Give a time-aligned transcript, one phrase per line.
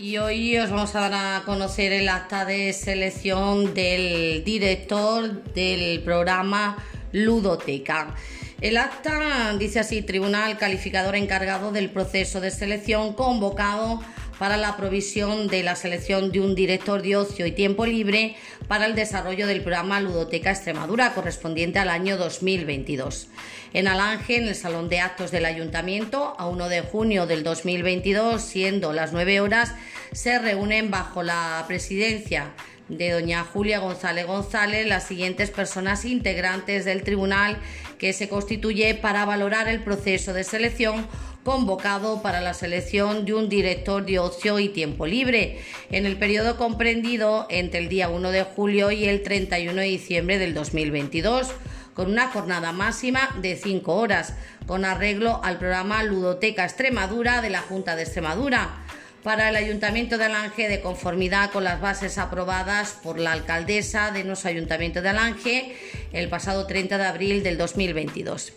[0.00, 6.00] Y hoy os vamos a dar a conocer el acta de selección del director del
[6.04, 6.76] programa
[7.10, 8.14] Ludoteca.
[8.60, 14.00] El acta dice así, Tribunal Calificador encargado del proceso de selección convocado
[14.38, 18.36] para la provisión de la selección de un director de ocio y tiempo libre
[18.68, 23.28] para el desarrollo del programa Ludoteca Extremadura correspondiente al año 2022.
[23.74, 28.40] En Alange, en el Salón de Actos del Ayuntamiento, a 1 de junio del 2022,
[28.40, 29.74] siendo las 9 horas,
[30.12, 32.52] se reúnen bajo la presidencia
[32.88, 37.58] de doña Julia González González las siguientes personas integrantes del tribunal
[37.98, 41.06] que se constituye para valorar el proceso de selección
[41.44, 45.60] convocado para la selección de un director de ocio y tiempo libre.
[45.90, 50.38] En el periodo comprendido entre el día 1 de julio y el 31 de diciembre
[50.38, 51.52] del 2022
[51.98, 54.34] con una jornada máxima de 5 horas,
[54.68, 58.84] con arreglo al programa Ludoteca Extremadura de la Junta de Extremadura.
[59.24, 64.22] Para el Ayuntamiento de Alange de conformidad con las bases aprobadas por la alcaldesa de
[64.22, 65.76] nuestro Ayuntamiento de Alange
[66.12, 68.52] el pasado 30 de abril del 2022.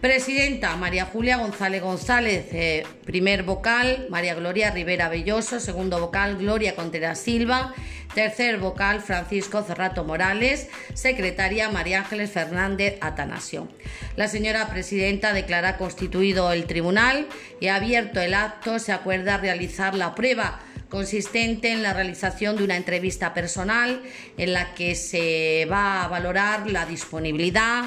[0.00, 6.74] Presidenta María Julia González González, eh, primer vocal María Gloria Rivera Belloso, segundo vocal Gloria
[6.74, 7.74] Contreras Silva,
[8.14, 13.68] tercer vocal Francisco Cerrato Morales, secretaria María Ángeles Fernández Atanasio.
[14.16, 17.26] La señora presidenta declara constituido el tribunal
[17.60, 20.60] y abierto el acto, se acuerda realizar la prueba
[20.90, 24.02] consistente en la realización de una entrevista personal
[24.36, 27.84] en la que se va a valorar la disponibilidad,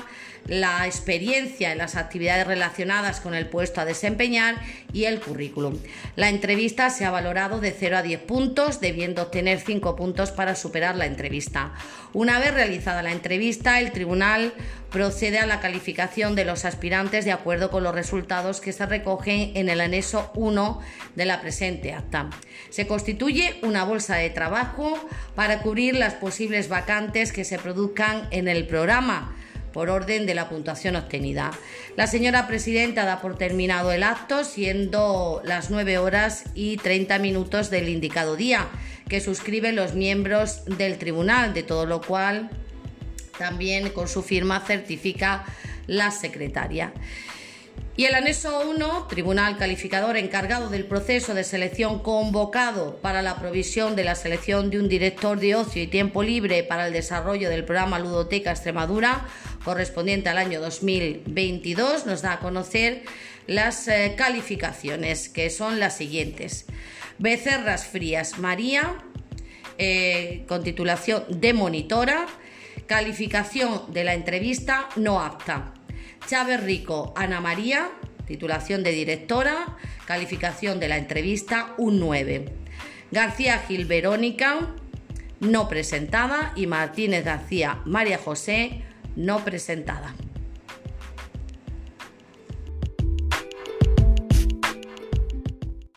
[0.47, 4.55] la experiencia en las actividades relacionadas con el puesto a desempeñar
[4.91, 5.77] y el currículum.
[6.15, 10.55] La entrevista se ha valorado de 0 a 10 puntos, debiendo obtener 5 puntos para
[10.55, 11.73] superar la entrevista.
[12.13, 14.53] Una vez realizada la entrevista, el tribunal
[14.91, 19.51] procede a la calificación de los aspirantes de acuerdo con los resultados que se recogen
[19.55, 20.79] en el anexo 1
[21.15, 22.29] de la presente acta.
[22.69, 24.93] Se constituye una bolsa de trabajo
[25.35, 29.35] para cubrir las posibles vacantes que se produzcan en el programa
[29.73, 31.51] por orden de la puntuación obtenida.
[31.97, 37.69] La señora presidenta da por terminado el acto, siendo las 9 horas y 30 minutos
[37.69, 38.67] del indicado día,
[39.09, 42.49] que suscriben los miembros del tribunal, de todo lo cual
[43.37, 45.43] también con su firma certifica
[45.87, 46.93] la secretaria.
[47.95, 53.95] Y el anexo 1, Tribunal Calificador encargado del proceso de selección convocado para la provisión
[53.95, 57.65] de la selección de un director de ocio y tiempo libre para el desarrollo del
[57.65, 59.27] programa Ludoteca Extremadura
[59.63, 63.03] correspondiente al año 2022, nos da a conocer
[63.47, 66.65] las eh, calificaciones, que son las siguientes.
[67.19, 68.97] Becerras Frías María,
[69.77, 72.27] eh, con titulación de monitora,
[72.87, 75.73] calificación de la entrevista no apta.
[76.27, 77.89] Chávez Rico Ana María,
[78.25, 82.45] titulación de directora, calificación de la entrevista un 9.
[83.11, 84.73] García Gil Verónica,
[85.39, 88.83] no presentada, y Martínez García María José,
[89.15, 90.13] no presentada.